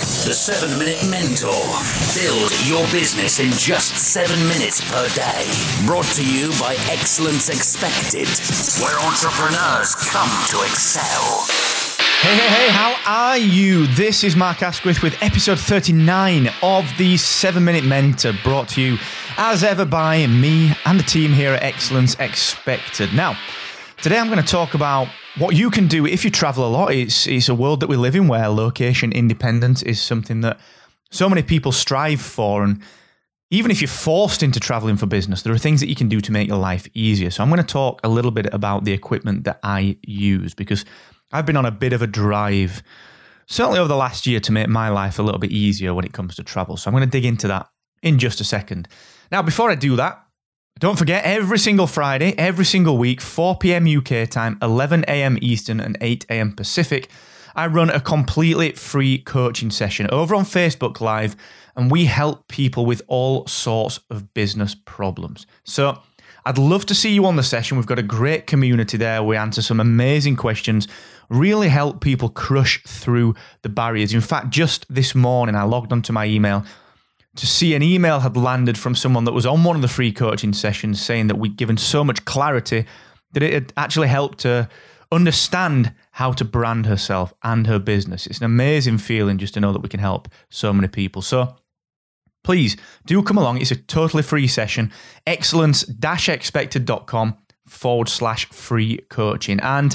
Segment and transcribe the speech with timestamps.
[0.00, 1.52] The 7 Minute Mentor.
[2.16, 5.44] Build your business in just 7 minutes per day.
[5.84, 8.26] Brought to you by Excellence Expected,
[8.82, 11.44] where entrepreneurs come to excel.
[12.22, 13.88] Hey, hey, hey, how are you?
[13.88, 18.96] This is Mark Asquith with episode 39 of the 7 Minute Mentor, brought to you
[19.36, 23.12] as ever by me and the team here at Excellence Expected.
[23.12, 23.38] Now,
[24.00, 25.08] today I'm going to talk about
[25.38, 26.92] what you can do if you travel a lot.
[26.92, 30.58] It's, it's a world that we live in where location independence is something that
[31.10, 32.64] so many people strive for.
[32.64, 32.82] And
[33.50, 36.20] even if you're forced into traveling for business, there are things that you can do
[36.20, 37.30] to make your life easier.
[37.30, 40.84] So I'm going to talk a little bit about the equipment that I use because
[41.32, 42.82] I've been on a bit of a drive,
[43.46, 46.12] certainly over the last year, to make my life a little bit easier when it
[46.12, 46.76] comes to travel.
[46.76, 47.68] So I'm going to dig into that
[48.02, 48.88] in just a second.
[49.30, 50.24] Now, before I do that,
[50.80, 53.86] don't forget, every single Friday, every single week, 4 p.m.
[53.86, 55.36] UK time, 11 a.m.
[55.42, 56.52] Eastern, and 8 a.m.
[56.52, 57.10] Pacific,
[57.54, 61.36] I run a completely free coaching session over on Facebook Live,
[61.76, 65.46] and we help people with all sorts of business problems.
[65.64, 66.00] So,
[66.46, 67.76] I'd love to see you on the session.
[67.76, 69.22] We've got a great community there.
[69.22, 70.88] We answer some amazing questions,
[71.28, 74.14] really help people crush through the barriers.
[74.14, 76.64] In fact, just this morning, I logged onto my email
[77.36, 80.12] to see an email had landed from someone that was on one of the free
[80.12, 82.84] coaching sessions saying that we'd given so much clarity
[83.32, 84.68] that it had actually helped her
[85.12, 88.26] understand how to brand herself and her business.
[88.26, 91.22] It's an amazing feeling just to know that we can help so many people.
[91.22, 91.56] So
[92.44, 93.60] please do come along.
[93.60, 94.92] It's a totally free session.
[95.26, 95.84] Excellence
[96.28, 99.60] expected.com forward slash free coaching.
[99.60, 99.94] And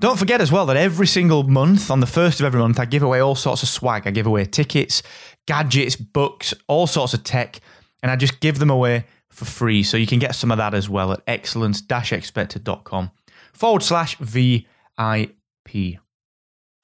[0.00, 2.86] don't forget as well that every single month, on the first of every month, I
[2.86, 4.04] give away all sorts of swag.
[4.04, 5.00] I give away tickets,
[5.46, 7.60] gadgets, books, all sorts of tech,
[8.02, 9.82] and I just give them away for free.
[9.82, 13.10] So you can get some of that as well at excellence expected.com
[13.52, 15.98] forward slash VIP.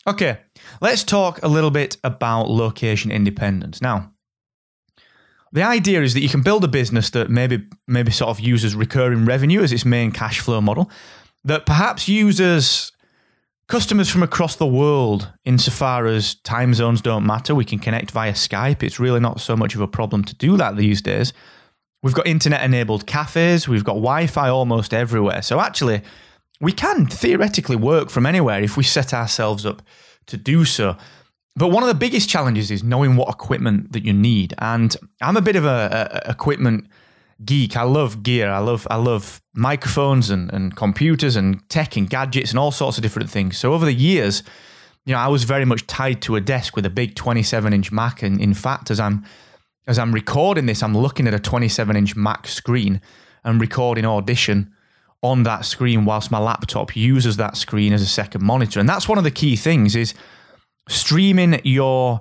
[0.07, 0.39] Okay,
[0.81, 3.83] let's talk a little bit about location independence.
[3.83, 4.13] Now,
[5.53, 8.75] the idea is that you can build a business that maybe maybe sort of uses
[8.75, 10.91] recurring revenue as its main cash flow model,
[11.45, 12.93] that perhaps uses
[13.69, 17.55] customers from across the world insofar as time zones don't matter.
[17.55, 18.83] We can connect via Skype.
[18.83, 21.33] It's really not so much of a problem to do that these days.
[22.03, 25.43] We've got internet enabled cafes, we've got Wi Fi almost everywhere.
[25.43, 26.03] So actually,
[26.61, 29.83] we can theoretically work from anywhere if we set ourselves up
[30.27, 30.97] to do so.
[31.57, 34.55] But one of the biggest challenges is knowing what equipment that you need.
[34.59, 36.87] And I'm a bit of a, a equipment
[37.45, 37.77] geek.
[37.77, 38.51] I love gear.
[38.51, 42.99] I love I love microphones and, and computers and tech and gadgets and all sorts
[42.99, 43.59] of different things.
[43.59, 44.43] So over the years,
[45.07, 47.93] you know, I was very much tied to a desk with a big 27 inch
[47.93, 48.23] Mac.
[48.23, 49.25] And in fact, as I'm
[49.87, 53.01] as I'm recording this, I'm looking at a 27 inch Mac screen
[53.45, 54.75] and recording audition
[55.23, 58.79] on that screen whilst my laptop uses that screen as a second monitor.
[58.79, 60.15] And that's one of the key things is
[60.89, 62.21] streaming your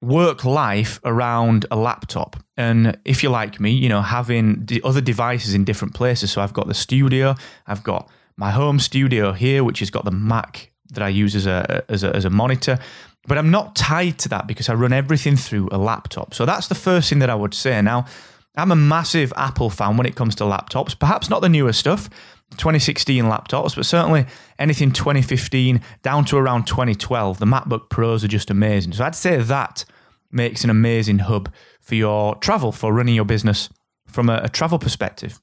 [0.00, 2.36] work life around a laptop.
[2.56, 6.30] And if you're like me, you know, having the other devices in different places.
[6.30, 7.34] So I've got the studio,
[7.66, 11.46] I've got my home studio here, which has got the Mac that I use as
[11.46, 12.78] a, as a, as a monitor.
[13.26, 16.32] But I'm not tied to that because I run everything through a laptop.
[16.32, 17.80] So that's the first thing that I would say.
[17.82, 18.06] Now,
[18.56, 22.08] I'm a massive Apple fan when it comes to laptops, perhaps not the newer stuff,
[22.52, 24.26] 2016 laptops, but certainly
[24.58, 27.38] anything 2015 down to around 2012.
[27.38, 28.92] The MacBook Pros are just amazing.
[28.92, 29.84] So I'd say that
[30.30, 33.68] makes an amazing hub for your travel, for running your business
[34.06, 35.40] from a, a travel perspective.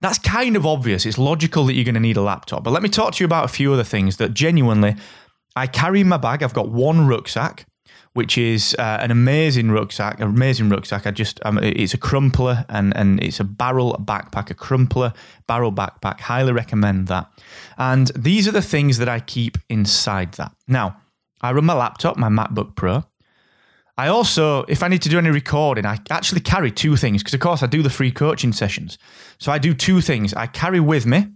[0.00, 1.06] That's kind of obvious.
[1.06, 2.64] It's logical that you're going to need a laptop.
[2.64, 4.96] But let me talk to you about a few other things that genuinely
[5.54, 6.42] I carry in my bag.
[6.42, 7.66] I've got one rucksack
[8.14, 10.20] which is uh, an amazing rucksack.
[10.20, 11.06] An amazing rucksack.
[11.06, 15.12] I just, um, it's a crumpler and and it's a barrel backpack, a crumpler
[15.46, 16.20] barrel backpack.
[16.20, 17.30] Highly recommend that.
[17.78, 20.52] And these are the things that I keep inside that.
[20.68, 20.96] Now,
[21.40, 23.04] I run my laptop, my MacBook Pro.
[23.98, 27.34] I also, if I need to do any recording, I actually carry two things because,
[27.34, 28.96] of course, I do the free coaching sessions.
[29.38, 30.32] So I do two things.
[30.32, 31.26] I carry with me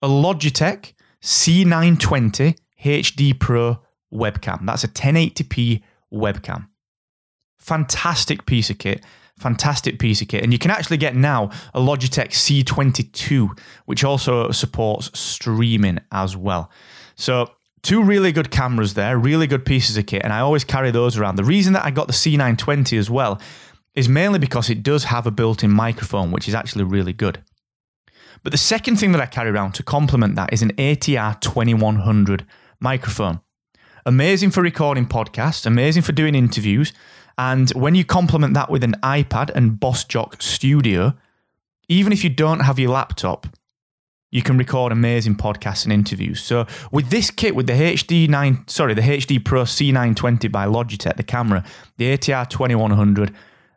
[0.00, 3.80] a Logitech C920 HD Pro
[4.12, 4.66] webcam.
[4.66, 6.68] That's a 1080p webcam.
[7.58, 9.04] Fantastic piece of kit.
[9.38, 10.42] Fantastic piece of kit.
[10.42, 16.70] And you can actually get now a Logitech C22, which also supports streaming as well.
[17.14, 17.50] So,
[17.82, 20.22] two really good cameras there, really good pieces of kit.
[20.24, 21.36] And I always carry those around.
[21.36, 23.40] The reason that I got the C920 as well
[23.94, 27.42] is mainly because it does have a built in microphone, which is actually really good.
[28.42, 32.46] But the second thing that I carry around to complement that is an ATR 2100
[32.80, 33.40] microphone.
[34.10, 36.92] Amazing for recording podcasts, amazing for doing interviews.
[37.38, 41.14] And when you complement that with an iPad and BossJock Studio,
[41.88, 43.46] even if you don't have your laptop,
[44.32, 46.42] you can record amazing podcasts and interviews.
[46.42, 51.16] So with this kit, with the HD 9, sorry, the HD Pro C920 by Logitech,
[51.16, 51.64] the camera,
[51.96, 53.32] the ATR 2100,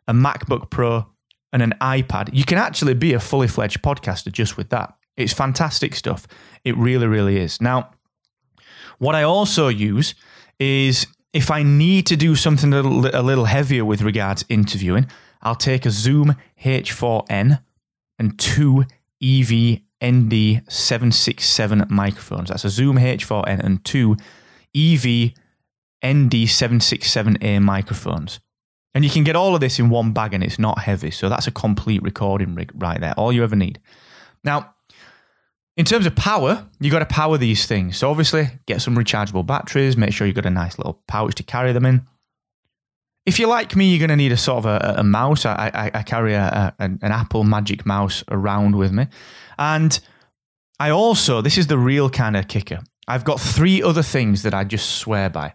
[0.08, 1.06] a MacBook Pro,
[1.52, 4.96] and an iPad, you can actually be a fully fledged podcaster just with that.
[5.16, 6.26] It's fantastic stuff.
[6.64, 7.60] It really, really is.
[7.60, 7.90] Now,
[8.98, 10.14] what I also use
[10.58, 14.52] is if I need to do something a little, a little heavier with regards to
[14.52, 15.06] interviewing,
[15.42, 17.60] I'll take a Zoom H4n
[18.18, 18.84] and two
[19.22, 22.48] EV ND767 microphones.
[22.50, 24.16] That's a Zoom H4n and two
[24.74, 25.32] EV
[26.04, 28.40] ND767A microphones.
[28.94, 31.10] And you can get all of this in one bag and it's not heavy.
[31.10, 33.14] So that's a complete recording rig right there.
[33.16, 33.80] All you ever need.
[34.44, 34.73] Now,
[35.76, 37.96] in terms of power, you've got to power these things.
[37.96, 39.96] So obviously, get some rechargeable batteries.
[39.96, 42.06] Make sure you've got a nice little pouch to carry them in.
[43.26, 45.46] If you're like me, you're going to need a sort of a, a mouse.
[45.46, 49.06] I, I, I carry a, a, an Apple Magic Mouse around with me.
[49.58, 49.98] And
[50.78, 52.80] I also, this is the real kind of kicker.
[53.08, 55.54] I've got three other things that I just swear by.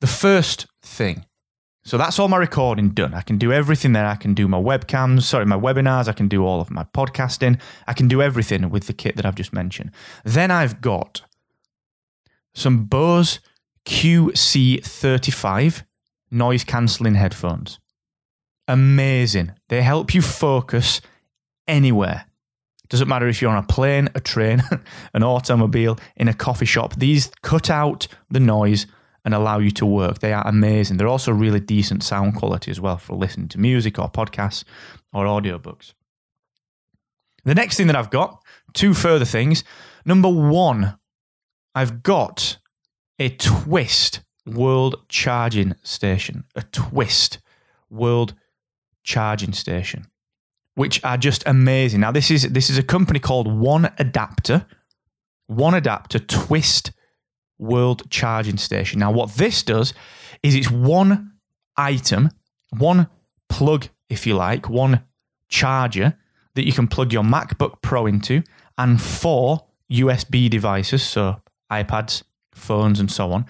[0.00, 1.26] The first thing,
[1.88, 3.14] so that's all my recording done.
[3.14, 4.04] I can do everything there.
[4.04, 6.06] I can do my webcams, sorry, my webinars.
[6.06, 7.58] I can do all of my podcasting.
[7.86, 9.92] I can do everything with the kit that I've just mentioned.
[10.22, 11.22] Then I've got
[12.52, 13.40] some Bose
[13.86, 15.84] QC35
[16.30, 17.78] noise cancelling headphones.
[18.68, 19.52] Amazing.
[19.70, 21.00] They help you focus
[21.66, 22.26] anywhere.
[22.90, 24.62] Doesn't matter if you're on a plane, a train,
[25.14, 26.96] an automobile, in a coffee shop.
[26.96, 28.86] These cut out the noise
[29.28, 30.20] and allow you to work.
[30.20, 30.96] They are amazing.
[30.96, 34.64] They're also really decent sound quality as well for listening to music or podcasts
[35.12, 35.92] or audiobooks.
[37.44, 38.42] The next thing that I've got,
[38.72, 39.64] two further things.
[40.06, 40.98] Number one,
[41.74, 42.56] I've got
[43.18, 46.44] a Twist World Charging Station.
[46.56, 47.38] A Twist
[47.90, 48.32] World
[49.04, 50.06] Charging Station
[50.74, 51.98] which are just amazing.
[51.98, 54.64] Now, this is this is a company called One Adapter,
[55.48, 56.92] One Adapter Twist
[57.58, 59.00] World Charging Station.
[59.00, 59.94] Now, what this does
[60.42, 61.32] is it's one
[61.76, 62.30] item,
[62.76, 63.08] one
[63.48, 65.02] plug, if you like, one
[65.48, 66.16] charger
[66.54, 68.42] that you can plug your MacBook Pro into,
[68.76, 71.40] and four USB devices, so
[71.70, 72.22] iPads,
[72.52, 73.46] phones, and so on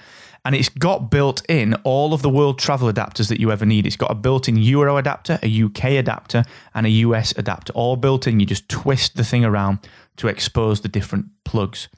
[0.49, 3.87] and it's got built in all of the world travel adapters that you ever need.
[3.87, 6.43] It's got a built in Euro adapter, a UK adapter,
[6.75, 8.41] and a US adapter, all built in.
[8.41, 9.81] You just twist the thing around
[10.17, 11.89] to expose the different plugs.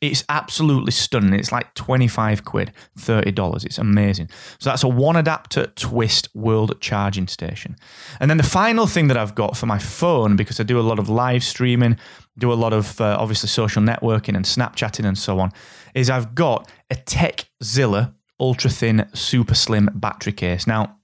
[0.00, 1.38] It's absolutely stunning.
[1.38, 3.64] It's like 25 quid, $30.
[3.64, 4.30] It's amazing.
[4.58, 7.76] So that's a one adapter twist world charging station.
[8.20, 10.82] And then the final thing that I've got for my phone, because I do a
[10.82, 11.96] lot of live streaming,
[12.38, 15.50] do a lot of uh, obviously social networking and Snapchatting and so on,
[15.94, 20.66] is I've got a TechZilla ultra thin, super slim battery case.
[20.66, 20.98] Now,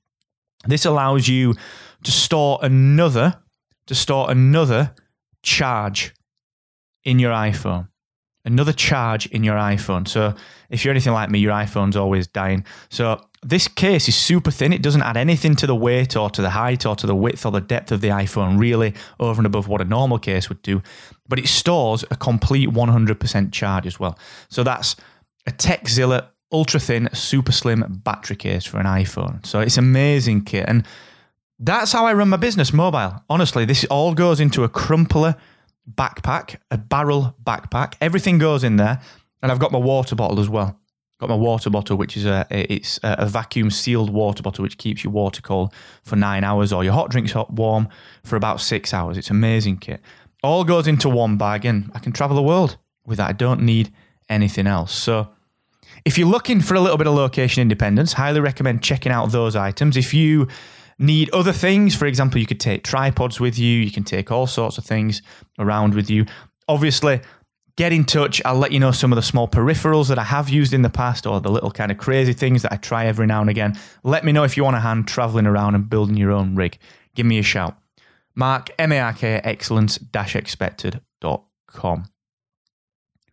[0.67, 1.55] this allows you
[2.05, 3.41] to store another
[3.87, 4.95] to store another
[5.43, 6.15] charge
[7.05, 7.89] in your iPhone
[8.45, 10.07] another charge in your iPhone.
[10.07, 10.35] So
[10.71, 12.65] if you're anything like me, your iPhone's always dying.
[12.91, 14.73] So this case is super thin.
[14.73, 17.47] It doesn't add anything to the weight or to the height or to the width
[17.47, 20.63] or the depth of the iPhone, really, over and above what a normal case would
[20.63, 20.83] do.
[21.29, 24.19] But it stores a complete 100% charge as well.
[24.49, 24.97] So that's
[25.47, 29.45] a TechZilla ultra thin, super slim battery case for an iPhone.
[29.45, 30.65] So it's amazing kit.
[30.69, 30.87] And
[31.59, 33.23] that's how I run my business mobile.
[33.29, 35.37] Honestly, this all goes into a crumpler
[35.93, 37.95] backpack, a barrel backpack.
[38.01, 39.01] Everything goes in there,
[39.43, 40.79] and I've got my water bottle as well.
[41.21, 45.05] Got my water bottle, which is a it's a vacuum sealed water bottle, which keeps
[45.05, 45.73] your water cold
[46.03, 47.89] for nine hours, or your hot drinks hot warm
[48.25, 49.17] for about six hours.
[49.17, 50.01] It's amazing kit.
[50.43, 53.29] All goes into one bag, and I can travel the world with that.
[53.29, 53.93] I don't need
[54.29, 54.93] anything else.
[54.93, 55.29] So.
[56.05, 59.55] If you're looking for a little bit of location independence, highly recommend checking out those
[59.55, 59.97] items.
[59.97, 60.49] If you
[60.99, 61.95] need other things.
[61.95, 65.23] For example, you could take tripods with you, you can take all sorts of things
[65.59, 66.27] around with you.
[66.69, 67.21] Obviously,
[67.77, 68.41] get in touch.
[68.45, 70.91] I'll let you know some of the small peripherals that I have used in the
[70.91, 73.79] past or the little kind of crazy things that I try every now and again.
[74.03, 76.79] Let me know if you want a hand traveling around and building your own rig.
[77.15, 77.77] Give me a shout.
[78.35, 82.05] Mark, M A R K, excellence expected.com.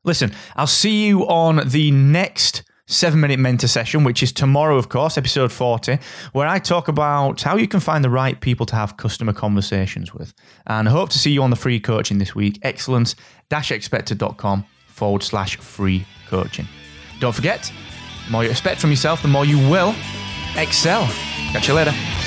[0.03, 4.89] Listen, I'll see you on the next seven minute mentor session, which is tomorrow, of
[4.89, 5.97] course, episode 40,
[6.33, 10.13] where I talk about how you can find the right people to have customer conversations
[10.13, 10.33] with.
[10.67, 12.59] And I hope to see you on the free coaching this week.
[12.63, 13.15] Excellence
[13.51, 16.67] expected.com forward slash free coaching.
[17.19, 17.71] Don't forget,
[18.25, 19.93] the more you expect from yourself, the more you will
[20.55, 21.05] excel.
[21.51, 22.20] Catch you later.